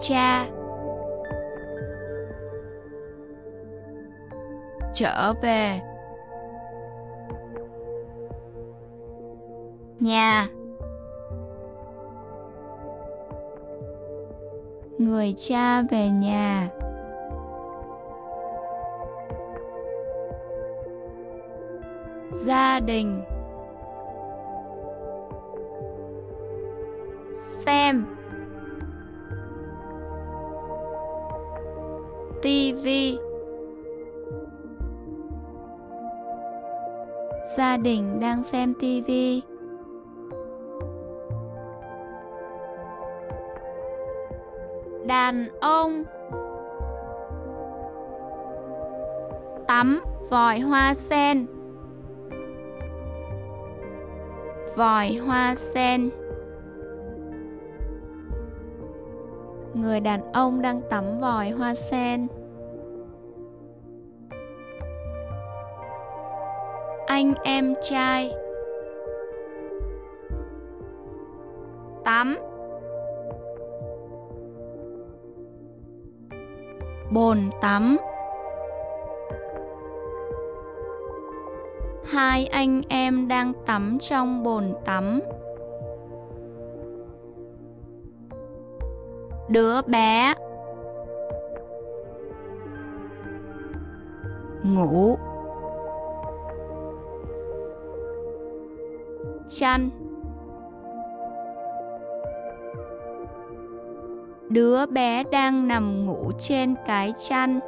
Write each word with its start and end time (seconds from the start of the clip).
cha. 0.00 0.46
Trở 4.94 5.32
về. 5.42 5.80
Nhà. 10.00 10.48
Người 14.98 15.32
cha 15.36 15.82
về 15.90 16.08
nhà. 16.08 16.68
Gia 22.32 22.80
đình. 22.80 23.22
Xem. 27.64 28.06
Tivi 32.46 33.18
gia 37.56 37.76
đình 37.76 38.20
đang 38.20 38.42
xem 38.42 38.74
tivi 38.80 39.42
đàn 45.06 45.48
ông. 45.60 46.04
Tắm 49.66 50.00
vòi 50.30 50.60
hoa 50.60 50.94
sen. 50.94 51.46
Vòi 54.76 55.14
hoa 55.14 55.54
sen. 55.54 56.25
người 59.80 60.00
đàn 60.00 60.32
ông 60.32 60.62
đang 60.62 60.80
tắm 60.90 61.20
vòi 61.20 61.50
hoa 61.50 61.74
sen. 61.74 62.26
Anh 67.06 67.34
em 67.44 67.74
trai. 67.82 68.34
Tắm. 72.04 72.38
Bồn 77.10 77.38
tắm. 77.60 77.96
Hai 82.04 82.46
anh 82.46 82.82
em 82.88 83.28
đang 83.28 83.52
tắm 83.66 83.98
trong 84.00 84.42
bồn 84.42 84.74
tắm. 84.84 85.20
Đứa 89.48 89.82
bé. 89.82 90.34
Ngủ. 94.62 95.16
Chăn. 99.48 99.90
Đứa 104.48 104.86
bé 104.86 105.24
đang 105.32 105.68
nằm 105.68 106.06
ngủ 106.06 106.32
trên 106.38 106.74
cái 106.86 107.12
chăn 107.28 107.60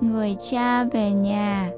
người 0.00 0.34
cha 0.50 0.84
về 0.84 1.10
nhà. 1.10 1.70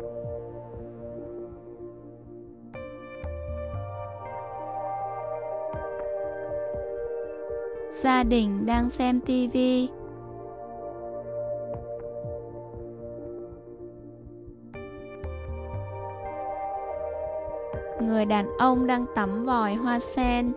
Gia 8.03 8.23
đình 8.23 8.67
đang 8.67 8.91
xem 8.91 9.21
tivi 9.21 9.89
người 18.01 18.25
đàn 18.25 18.59
ông 18.59 18.87
đang 18.87 19.07
tắm 19.15 19.45
vòi 19.45 19.75
hoa 19.75 19.99
sen. 19.99 20.53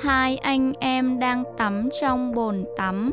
hai 0.00 0.36
anh 0.36 0.72
em 0.80 1.18
đang 1.18 1.44
tắm 1.56 1.88
trong 2.00 2.34
bồn 2.34 2.64
tắm. 2.76 3.10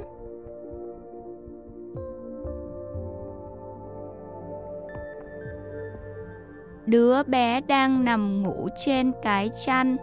Đứa 6.85 7.23
bé 7.23 7.61
đang 7.61 8.05
nằm 8.05 8.43
ngủ 8.43 8.67
trên 8.85 9.11
cái 9.23 9.49
chăn. 9.65 9.97